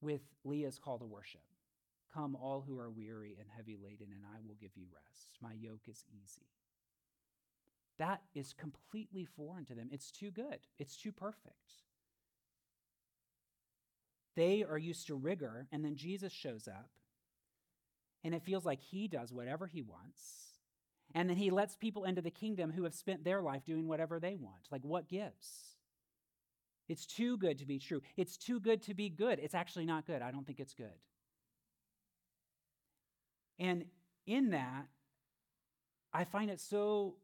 [0.00, 1.42] with Leah's call to worship.
[2.12, 5.36] Come, all who are weary and heavy laden, and I will give you rest.
[5.42, 6.46] My yoke is easy.
[7.98, 9.88] That is completely foreign to them.
[9.92, 11.82] It's too good, it's too perfect.
[14.36, 16.90] They are used to rigor, and then Jesus shows up,
[18.24, 20.53] and it feels like he does whatever he wants.
[21.12, 24.18] And then he lets people into the kingdom who have spent their life doing whatever
[24.18, 24.68] they want.
[24.70, 25.74] Like, what gives?
[26.88, 28.02] It's too good to be true.
[28.16, 29.38] It's too good to be good.
[29.38, 30.22] It's actually not good.
[30.22, 30.86] I don't think it's good.
[33.58, 33.84] And
[34.26, 34.86] in that,
[36.12, 37.16] I find it so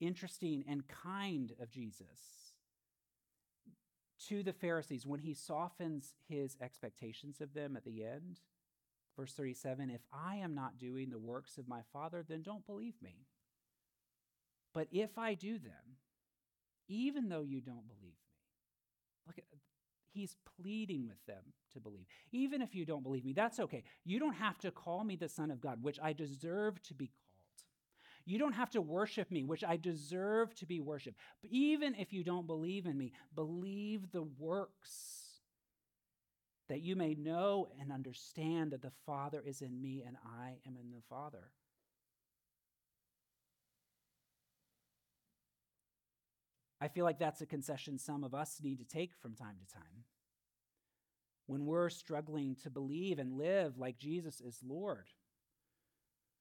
[0.00, 2.52] interesting and kind of Jesus
[4.28, 8.40] to the Pharisees when he softens his expectations of them at the end.
[9.16, 13.00] Verse 37 If I am not doing the works of my Father, then don't believe
[13.02, 13.26] me.
[14.74, 15.96] But if I do them,
[16.88, 18.36] even though you don't believe me,
[19.26, 19.38] look
[20.16, 21.42] He's pleading with them
[21.74, 22.06] to believe.
[22.32, 23.84] Even if you don't believe me, that's okay.
[24.04, 27.08] You don't have to call me the Son of God, which I deserve to be
[27.08, 27.16] called.
[28.24, 31.18] You don't have to worship me, which I deserve to be worshiped.
[31.42, 35.25] But even if you don't believe in me, believe the works
[36.68, 40.76] that you may know and understand that the Father is in me and I am
[40.76, 41.50] in the Father.
[46.80, 49.74] I feel like that's a concession some of us need to take from time to
[49.74, 50.04] time.
[51.46, 55.06] When we're struggling to believe and live like Jesus is Lord,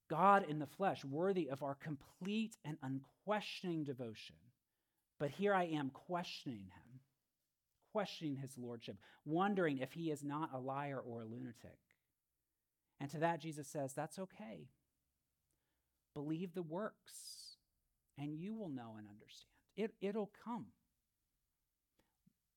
[0.09, 4.35] God in the flesh, worthy of our complete and unquestioning devotion.
[5.19, 6.84] But here I am questioning him,
[7.95, 11.79] questioning his lordship, wondering if he is not a liar or a lunatic.
[12.99, 14.67] And to that, Jesus says, That's okay.
[16.13, 17.55] Believe the works,
[18.17, 19.53] and you will know and understand.
[19.77, 20.65] It, it'll come.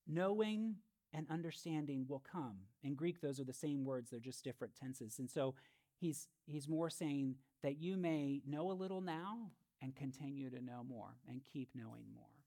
[0.08, 0.74] Knowing
[1.12, 2.56] and understanding will come.
[2.82, 5.20] In Greek, those are the same words, they're just different tenses.
[5.20, 5.54] And so
[6.00, 10.84] he's, he's more saying that you may know a little now and continue to know
[10.88, 12.37] more and keep knowing more.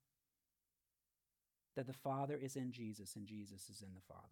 [1.76, 4.28] That the Father is in Jesus and Jesus is in the Father.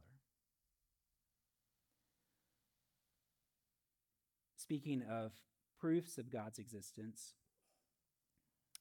[4.57, 5.33] Speaking of
[5.81, 7.35] proofs of God's existence,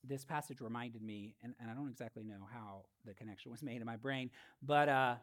[0.03, 3.79] this passage reminded me, and, and I don't exactly know how the connection was made
[3.79, 4.29] in my brain,
[4.61, 5.15] but uh,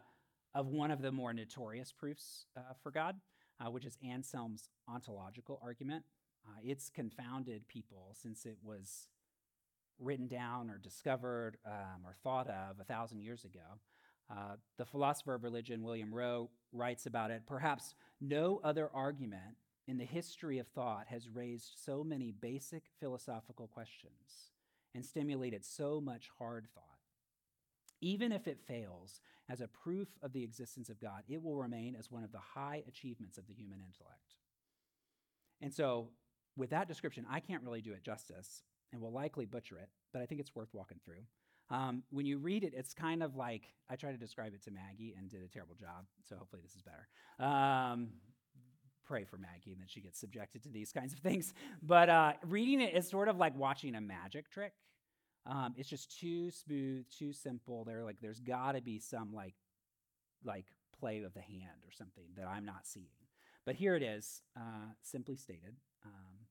[0.53, 3.15] of one of the more notorious proofs uh, for God,
[3.59, 6.03] uh, which is Anselm's ontological argument.
[6.47, 9.09] Uh, it's confounded people since it was
[9.99, 13.79] written down or discovered um, or thought of a thousand years ago.
[14.29, 17.43] Uh, the philosopher of religion, William Rowe, writes about it.
[17.47, 19.55] Perhaps no other argument
[19.87, 24.51] in the history of thought has raised so many basic philosophical questions
[24.93, 26.83] and stimulated so much hard thought.
[28.01, 31.95] Even if it fails as a proof of the existence of God, it will remain
[31.95, 34.35] as one of the high achievements of the human intellect.
[35.61, 36.09] And so,
[36.57, 40.21] with that description, I can't really do it justice and we'll likely butcher it, but
[40.21, 41.23] I think it's worth walking through.
[41.69, 44.71] Um, when you read it, it's kind of like I tried to describe it to
[44.71, 47.07] Maggie and did a terrible job, so hopefully this is better.
[47.39, 48.09] Um,
[49.07, 51.53] pray for Maggie and that she gets subjected to these kinds of things.
[51.81, 54.73] But uh, reading it is sort of like watching a magic trick.
[55.45, 57.85] Um, it's just too smooth, too simple.
[57.85, 59.55] There, like, there's got to be some like,
[60.43, 60.65] like
[60.99, 63.05] play of the hand or something that I'm not seeing.
[63.65, 65.75] But here it is, uh, simply stated.
[66.05, 66.46] Um,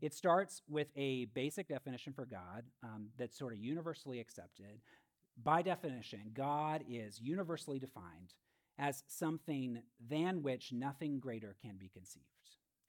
[0.00, 4.80] it starts with a basic definition for God um, that's sort of universally accepted.
[5.42, 8.34] By definition, God is universally defined
[8.78, 12.26] as something than which nothing greater can be conceived.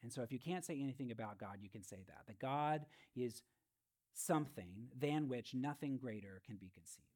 [0.03, 2.25] And so, if you can't say anything about God, you can say that.
[2.27, 2.85] That God
[3.15, 3.43] is
[4.13, 7.07] something than which nothing greater can be conceived.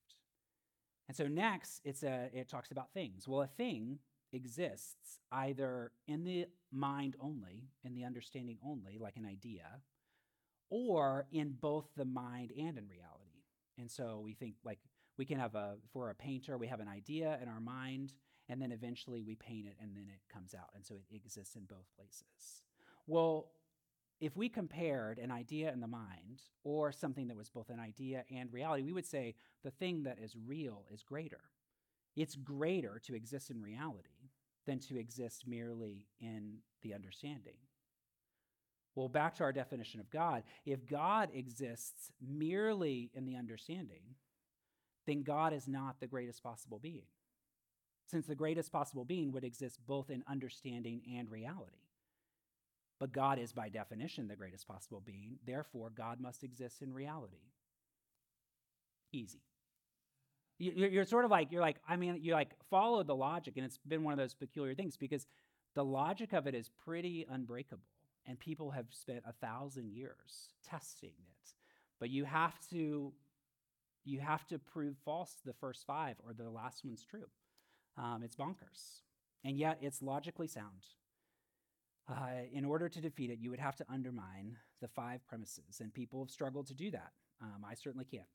[1.08, 3.28] And so, next, it's a, it talks about things.
[3.28, 4.00] Well, a thing
[4.36, 9.82] exists either in the mind only, in the understanding only, like an idea,
[10.70, 13.44] or in both the mind and in reality.
[13.78, 14.80] And so we think like
[15.18, 18.14] we can have a, for a painter, we have an idea in our mind,
[18.50, 20.70] and then eventually we paint it and then it comes out.
[20.76, 22.64] And so it exists in both places.
[23.08, 23.52] Well,
[24.22, 28.24] if we compared an idea in the mind or something that was both an idea
[28.34, 31.42] and reality, we would say the thing that is real is greater.
[32.16, 34.15] It's greater to exist in reality
[34.66, 37.56] than to exist merely in the understanding.
[38.96, 40.44] Well, back to our definition of God.
[40.66, 44.16] If God exists merely in the understanding,
[45.06, 47.06] then God is not the greatest possible being,
[48.10, 51.78] since the greatest possible being would exist both in understanding and reality.
[53.00, 55.38] But God is, by definition, the greatest possible being.
[55.46, 57.52] Therefore, God must exist in reality.
[59.12, 59.42] Easy.
[60.58, 63.80] You're sort of like, you're like, I mean, you like follow the logic, and it's
[63.86, 65.28] been one of those peculiar things because
[65.74, 67.84] the logic of it is pretty unbreakable.
[68.26, 71.54] And people have spent a thousand years testing it.
[72.00, 73.14] But you have to
[74.06, 77.28] you have to prove false the first five or the last one's true.
[77.98, 79.02] Um, it's bonkers.
[79.44, 80.86] And yet it's logically sound.
[82.08, 85.92] Uh, in order to defeat it, you would have to undermine the five premises, and
[85.92, 87.12] people have struggled to do that.
[87.42, 88.28] Um, I certainly can't.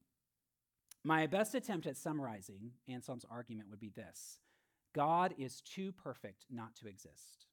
[1.02, 4.38] My best attempt at summarizing Anselm's argument would be this
[4.94, 7.46] God is too perfect not to exist.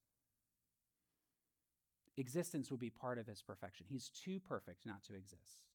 [2.17, 3.85] Existence would be part of his perfection.
[3.87, 5.69] He's too perfect not to exist.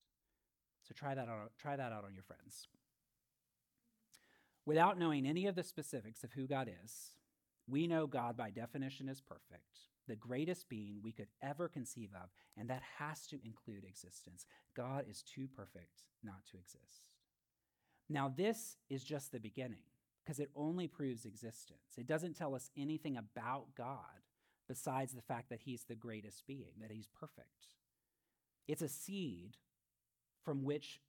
[0.82, 2.66] So try that out, try that out on your friends.
[4.66, 7.12] Without knowing any of the specifics of who God is,
[7.68, 12.30] we know God by definition is perfect, the greatest being we could ever conceive of,
[12.56, 14.46] and that has to include existence.
[14.76, 17.11] God is too perfect not to exist.
[18.12, 19.84] Now, this is just the beginning
[20.22, 21.96] because it only proves existence.
[21.96, 23.96] It doesn't tell us anything about God
[24.68, 27.68] besides the fact that he's the greatest being, that he's perfect.
[28.68, 29.56] It's a seed
[30.44, 31.00] from which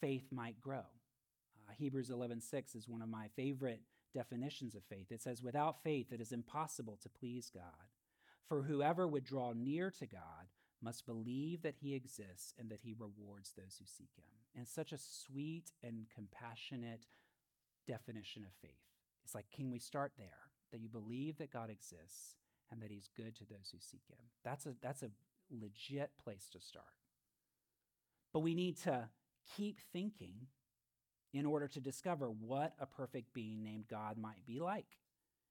[0.00, 0.86] faith might grow.
[1.68, 3.82] Uh, Hebrews 11:6 is one of my favorite
[4.14, 5.12] definitions of faith.
[5.12, 7.90] It says, "Without faith it is impossible to please God,
[8.46, 10.48] for whoever would draw near to God
[10.80, 14.92] must believe that he exists and that he rewards those who seek him." And such
[14.92, 17.06] a sweet and compassionate
[17.86, 18.72] definition of faith.
[19.24, 20.26] It's like, can we start there?
[20.72, 22.36] That you believe that God exists
[22.70, 24.18] and that he's good to those who seek him.
[24.44, 25.10] That's a, that's a
[25.50, 26.84] legit place to start.
[28.32, 29.08] But we need to
[29.56, 30.46] keep thinking
[31.32, 34.86] in order to discover what a perfect being named God might be like.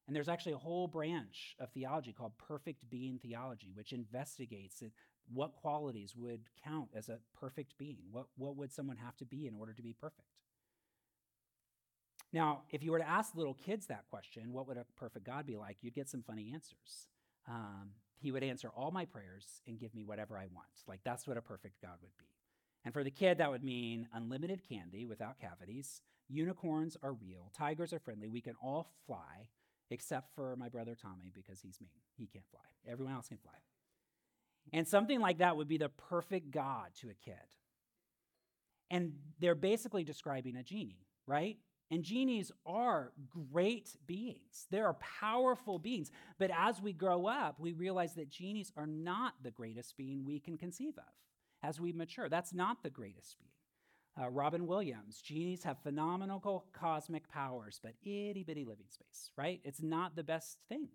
[0.08, 4.92] And there's actually a whole branch of theology called perfect being theology, which investigates it,
[5.34, 8.04] what qualities would count as a perfect being.
[8.12, 10.28] What, what would someone have to be in order to be perfect?
[12.32, 15.46] Now, if you were to ask little kids that question, what would a perfect God
[15.48, 15.78] be like?
[15.82, 17.08] You'd get some funny answers.
[17.48, 20.68] Um, he would answer all my prayers and give me whatever I want.
[20.88, 22.26] Like, that's what a perfect God would be.
[22.86, 26.02] And for the kid, that would mean unlimited candy without cavities.
[26.28, 27.52] Unicorns are real.
[27.58, 28.30] Tigers are friendly.
[28.30, 29.50] We can all fly,
[29.90, 31.90] except for my brother Tommy because he's mean.
[32.16, 32.62] He can't fly.
[32.90, 33.54] Everyone else can fly.
[34.72, 37.36] And something like that would be the perfect God to a kid.
[38.92, 41.58] And they're basically describing a genie, right?
[41.92, 43.12] And genies are
[43.52, 44.68] great beings.
[44.70, 46.12] They are powerful beings.
[46.38, 50.40] But as we grow up, we realize that genies are not the greatest being we
[50.40, 52.30] can conceive of as we mature.
[52.30, 53.50] That's not the greatest being.
[54.20, 59.62] Uh, Robin Williams, genies have phenomenal cosmic powers, but itty bitty living space, right?
[59.64, 60.90] It's not the best thing.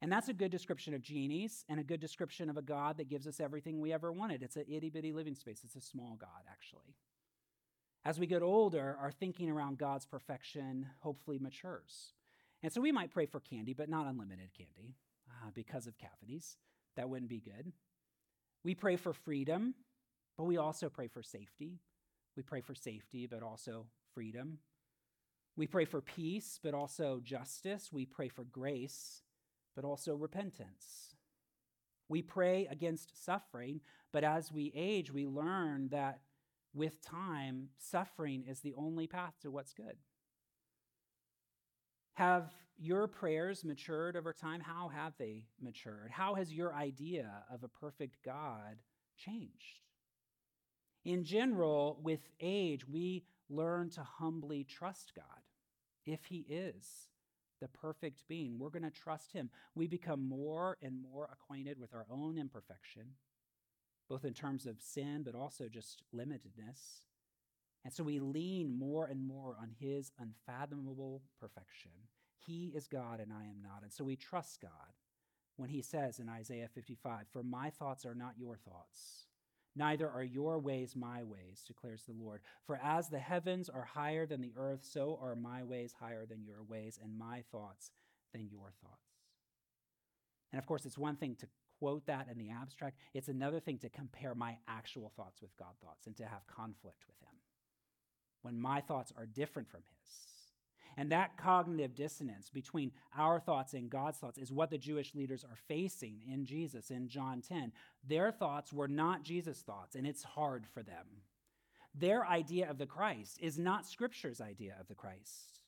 [0.00, 3.08] And that's a good description of genies and a good description of a God that
[3.08, 4.42] gives us everything we ever wanted.
[4.42, 5.62] It's an itty bitty living space.
[5.64, 6.94] It's a small God, actually.
[8.04, 12.12] As we get older, our thinking around God's perfection hopefully matures.
[12.62, 14.94] And so we might pray for candy, but not unlimited candy
[15.28, 16.56] uh, because of cavities.
[16.96, 17.72] That wouldn't be good.
[18.64, 19.74] We pray for freedom,
[20.36, 21.80] but we also pray for safety.
[22.36, 24.58] We pray for safety, but also freedom.
[25.56, 27.90] We pray for peace, but also justice.
[27.92, 29.22] We pray for grace,
[29.78, 31.14] but also repentance.
[32.08, 33.80] We pray against suffering,
[34.12, 36.18] but as we age, we learn that
[36.74, 39.94] with time, suffering is the only path to what's good.
[42.14, 44.60] Have your prayers matured over time?
[44.60, 46.10] How have they matured?
[46.10, 48.80] How has your idea of a perfect God
[49.16, 49.78] changed?
[51.04, 55.24] In general, with age, we learn to humbly trust God.
[56.04, 57.10] If He is
[57.60, 59.50] the perfect being, we're going to trust Him.
[59.74, 63.14] We become more and more acquainted with our own imperfection
[64.08, 67.02] both in terms of sin, but also just limitedness.
[67.84, 71.92] And so we lean more and more on his unfathomable perfection.
[72.38, 73.82] He is God and I am not.
[73.82, 74.70] And so we trust God
[75.56, 79.26] when he says in Isaiah 55, For my thoughts are not your thoughts,
[79.78, 82.42] neither are your ways my ways, declares the Lord.
[82.66, 86.44] For as the heavens are higher than the earth, so are my ways higher than
[86.44, 87.92] your ways, and my thoughts
[88.32, 89.08] than your thoughts.
[90.52, 91.46] And of course, it's one thing to
[91.78, 92.98] quote that in the abstract.
[93.14, 97.04] It's another thing to compare my actual thoughts with God's thoughts and to have conflict
[97.06, 97.38] with Him
[98.42, 100.37] when my thoughts are different from His.
[100.96, 105.44] And that cognitive dissonance between our thoughts and God's thoughts is what the Jewish leaders
[105.44, 107.72] are facing in Jesus in John 10.
[108.06, 111.06] Their thoughts were not Jesus' thoughts, and it's hard for them.
[111.94, 115.60] Their idea of the Christ is not Scripture's idea of the Christ.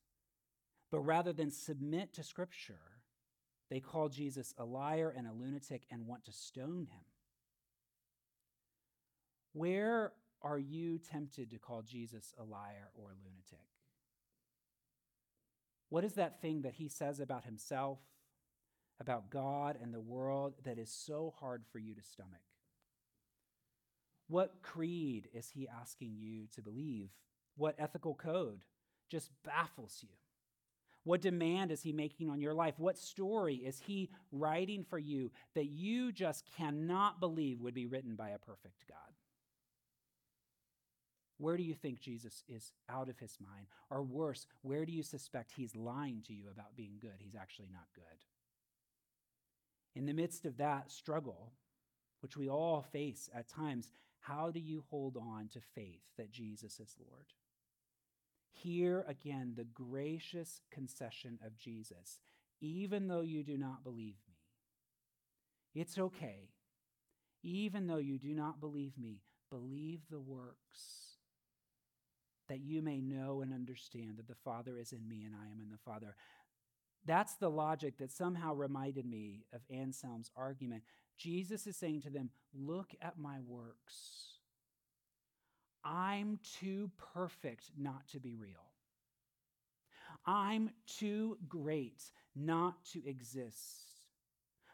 [0.91, 3.01] But rather than submit to Scripture,
[3.71, 7.05] they call Jesus a liar and a lunatic and want to stone him.
[9.53, 10.13] Where
[10.43, 13.67] are you tempted to call Jesus a liar or a lunatic?
[15.91, 17.99] What is that thing that he says about himself,
[19.01, 22.41] about God and the world that is so hard for you to stomach?
[24.29, 27.11] What creed is he asking you to believe?
[27.57, 28.63] What ethical code
[29.11, 30.09] just baffles you?
[31.03, 32.75] What demand is he making on your life?
[32.79, 38.15] What story is he writing for you that you just cannot believe would be written
[38.15, 38.99] by a perfect God?
[41.41, 43.67] Where do you think Jesus is out of his mind?
[43.89, 47.17] Or worse, where do you suspect he's lying to you about being good?
[47.19, 48.05] He's actually not good.
[49.97, 51.53] In the midst of that struggle,
[52.21, 56.79] which we all face at times, how do you hold on to faith that Jesus
[56.79, 57.33] is Lord?
[58.53, 62.21] Hear again the gracious concession of Jesus.
[62.61, 64.37] Even though you do not believe me,
[65.75, 66.51] it's okay.
[67.43, 71.10] Even though you do not believe me, believe the works.
[72.51, 75.61] That you may know and understand that the Father is in me and I am
[75.63, 76.17] in the Father.
[77.07, 80.83] That's the logic that somehow reminded me of Anselm's argument.
[81.17, 84.41] Jesus is saying to them, Look at my works.
[85.85, 88.73] I'm too perfect not to be real.
[90.27, 92.03] I'm too great
[92.35, 93.91] not to exist.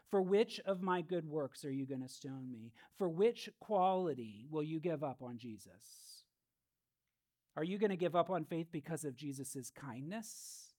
[0.09, 2.71] For which of my good works are you going to stone me?
[2.97, 6.16] For which quality will you give up on Jesus?
[7.57, 10.73] Are you going to give up on faith because of Jesus' kindness?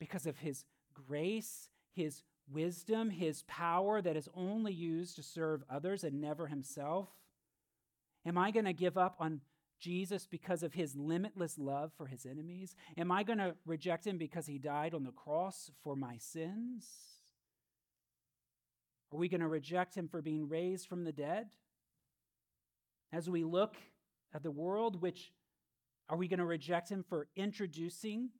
[0.00, 2.22] Because of his grace, his
[2.52, 7.08] wisdom, his power that is only used to serve others and never himself?
[8.26, 9.40] Am I going to give up on
[9.78, 12.74] Jesus because of his limitless love for his enemies?
[12.96, 16.86] Am I going to reject him because he died on the cross for my sins?
[19.12, 21.46] Are we going to reject him for being raised from the dead?
[23.12, 23.76] As we look
[24.34, 25.32] at the world, which
[26.08, 28.30] are we going to reject him for introducing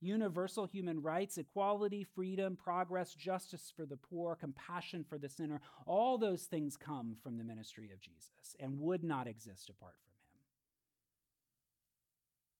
[0.00, 5.60] universal human rights, equality, freedom, progress, justice for the poor, compassion for the sinner?
[5.86, 10.12] All those things come from the ministry of Jesus and would not exist apart from
[10.12, 10.14] him.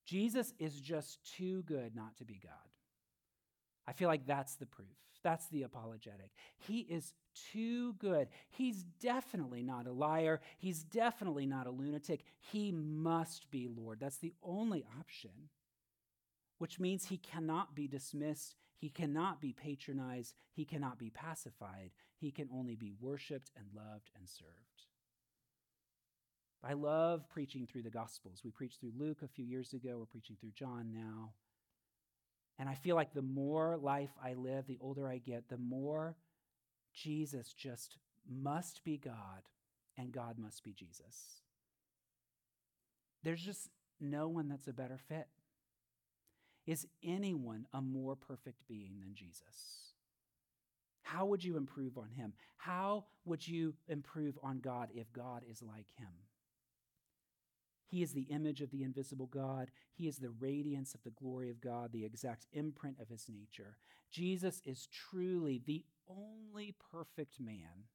[0.07, 2.53] Jesus is just too good not to be God.
[3.87, 4.87] I feel like that's the proof.
[5.23, 6.31] That's the apologetic.
[6.59, 7.15] He is
[7.53, 8.29] too good.
[8.51, 10.41] He's definitely not a liar.
[10.59, 12.25] He's definitely not a lunatic.
[12.53, 13.99] He must be Lord.
[14.01, 15.49] That's the only option,
[16.59, 18.57] which means he cannot be dismissed.
[18.77, 20.35] He cannot be patronized.
[20.53, 21.91] He cannot be pacified.
[22.21, 24.51] He can only be worshiped and loved and served.
[26.63, 28.41] I love preaching through the Gospels.
[28.45, 29.97] We preached through Luke a few years ago.
[29.99, 31.33] We're preaching through John now.
[32.59, 36.17] And I feel like the more life I live, the older I get, the more
[36.93, 37.97] Jesus just
[38.31, 39.43] must be God
[39.99, 41.43] and God must be Jesus.
[43.23, 43.69] There's just
[44.01, 45.27] no one that's a better fit.
[46.67, 49.93] Is anyone a more perfect being than Jesus?
[51.03, 52.33] How would you improve on him?
[52.57, 56.09] How would you improve on God if God is like him?
[57.87, 59.71] He is the image of the invisible God.
[59.93, 63.77] He is the radiance of the glory of God, the exact imprint of his nature.
[64.11, 67.89] Jesus is truly the only perfect man,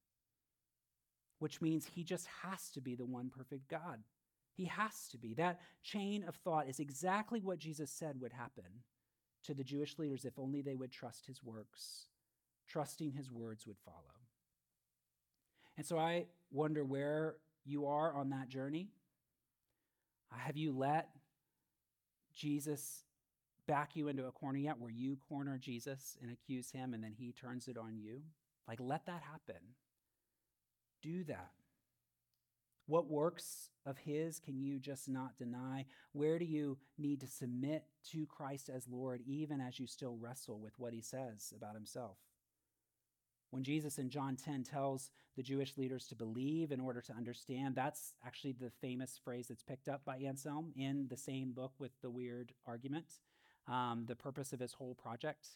[1.39, 3.99] which means he just has to be the one perfect God.
[4.53, 5.33] He has to be.
[5.33, 8.83] That chain of thought is exactly what Jesus said would happen
[9.45, 12.07] to the Jewish leaders if only they would trust his works.
[12.67, 14.19] Trusting his words would follow.
[15.77, 18.89] And so I wonder where you are on that journey.
[20.31, 21.09] Have you let
[22.33, 23.03] Jesus
[23.67, 27.13] back you into a corner yet where you corner Jesus and accuse him and then
[27.17, 28.21] he turns it on you?
[28.67, 29.61] Like, let that happen.
[31.01, 31.51] Do that.
[32.85, 35.85] What works of his can you just not deny?
[36.13, 40.59] Where do you need to submit to Christ as Lord, even as you still wrestle
[40.59, 42.17] with what he says about himself?
[43.51, 47.75] When Jesus in John 10 tells the Jewish leaders to believe in order to understand,
[47.75, 51.91] that's actually the famous phrase that's picked up by Anselm in the same book with
[52.01, 53.05] the weird argument,
[53.67, 55.47] um, the purpose of his whole project.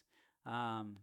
[0.44, 0.96] Um,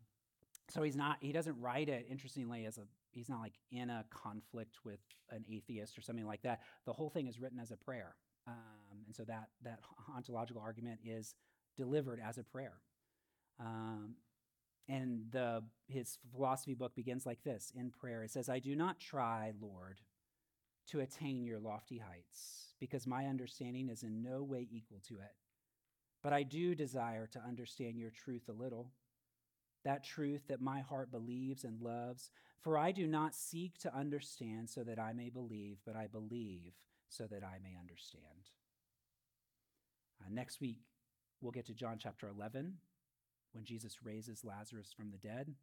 [0.69, 4.03] so he's not, he doesn't write it, interestingly, as a, he's not like in a
[4.09, 6.61] conflict with an atheist or something like that.
[6.85, 8.15] The whole thing is written as a prayer.
[8.47, 9.79] Um, and so that, that
[10.15, 11.35] ontological argument is
[11.77, 12.73] delivered as a prayer.
[13.59, 14.15] Um,
[14.87, 18.23] and the, his philosophy book begins like this in prayer.
[18.23, 20.01] It says, I do not try, Lord,
[20.87, 25.35] to attain your lofty heights, because my understanding is in no way equal to it.
[26.23, 28.91] But I do desire to understand your truth a little,
[29.83, 32.29] that truth that my heart believes and loves.
[32.61, 36.73] For I do not seek to understand so that I may believe, but I believe
[37.09, 38.51] so that I may understand.
[40.21, 40.77] Uh, next week,
[41.41, 42.75] we'll get to John chapter 11
[43.53, 45.53] when Jesus raises Lazarus from the dead.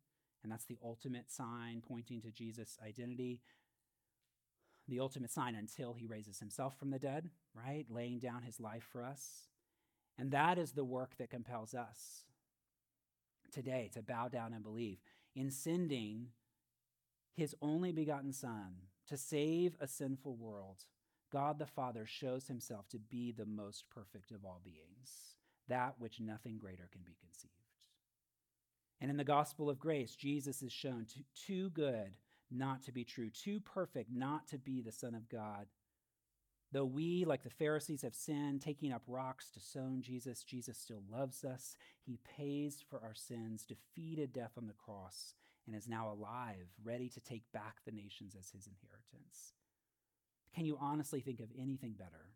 [0.42, 3.40] And that's the ultimate sign pointing to Jesus' identity.
[4.86, 7.86] The ultimate sign until he raises himself from the dead, right?
[7.90, 9.48] Laying down his life for us.
[10.16, 12.24] And that is the work that compels us
[13.52, 14.98] today to bow down and believe.
[15.34, 16.28] In sending
[17.34, 18.74] his only begotten Son
[19.06, 20.84] to save a sinful world,
[21.30, 25.36] God the Father shows himself to be the most perfect of all beings,
[25.68, 27.57] that which nothing greater can be conceived.
[29.00, 32.12] And in the gospel of grace, Jesus is shown to, too good
[32.50, 35.66] not to be true, too perfect not to be the Son of God.
[36.72, 41.02] Though we, like the Pharisees, have sinned, taking up rocks to stone Jesus, Jesus still
[41.10, 41.76] loves us.
[42.04, 45.34] He pays for our sins, defeated death on the cross,
[45.66, 49.54] and is now alive, ready to take back the nations as his inheritance.
[50.54, 52.34] Can you honestly think of anything better?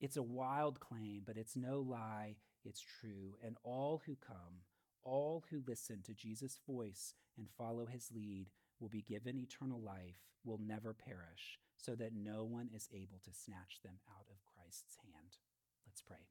[0.00, 3.36] It's a wild claim, but it's no lie, it's true.
[3.44, 4.62] And all who come,
[5.04, 8.50] all who listen to Jesus' voice and follow his lead
[8.80, 13.32] will be given eternal life, will never perish, so that no one is able to
[13.32, 15.38] snatch them out of Christ's hand.
[15.86, 16.26] Let's pray.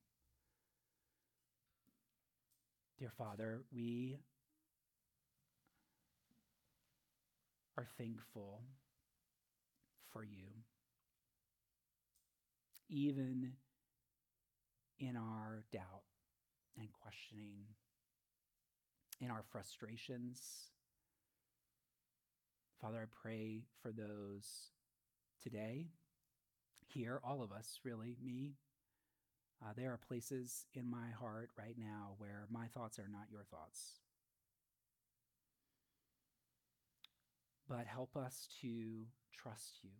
[3.00, 4.20] Dear Father, we
[7.78, 8.62] are thankful
[10.12, 10.48] for you.
[12.90, 13.54] Even
[15.00, 16.04] in our doubt
[16.78, 17.64] and questioning,
[19.22, 20.42] in our frustrations.
[22.82, 24.72] Father, I pray for those
[25.42, 25.88] today,
[26.88, 28.56] here, all of us, really, me.
[29.64, 33.44] Uh, there are places in my heart right now where my thoughts are not your
[33.44, 34.00] thoughts.
[37.70, 39.92] But help us to trust you.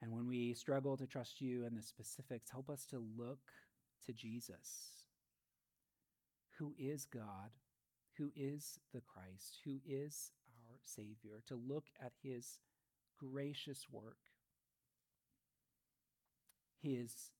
[0.00, 3.40] And when we struggle to trust you in the specifics, help us to look
[4.06, 4.97] to Jesus,
[6.58, 7.50] who is God,
[8.16, 10.32] who is the Christ, who is
[10.68, 12.58] our Savior, to look at his
[13.18, 14.18] gracious work,
[16.80, 17.32] his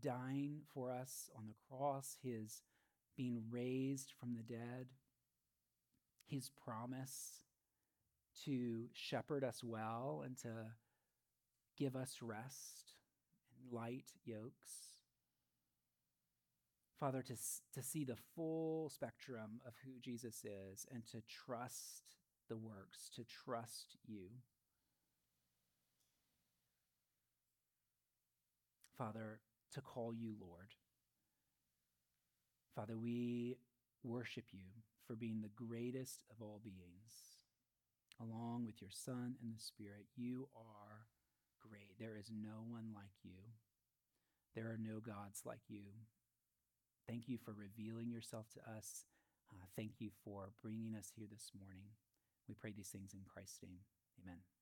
[0.00, 2.62] dying for us on the cross, his
[3.16, 4.86] being raised from the dead,
[6.26, 7.44] his promise
[8.44, 10.48] to shepherd us well and to
[11.78, 12.94] give us rest
[13.56, 14.93] and light yokes.
[17.04, 17.34] Father, to,
[17.74, 22.16] to see the full spectrum of who Jesus is and to trust
[22.48, 24.28] the works, to trust you.
[28.96, 29.40] Father,
[29.74, 30.76] to call you Lord.
[32.74, 33.58] Father, we
[34.02, 34.64] worship you
[35.06, 37.36] for being the greatest of all beings.
[38.18, 41.04] Along with your Son and the Spirit, you are
[41.60, 41.98] great.
[42.00, 43.52] There is no one like you.
[44.54, 45.82] There are no gods like you.
[47.08, 49.04] Thank you for revealing yourself to us.
[49.52, 51.84] Uh, thank you for bringing us here this morning.
[52.48, 53.80] We pray these things in Christ's name.
[54.22, 54.53] Amen.